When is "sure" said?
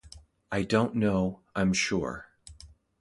1.73-2.31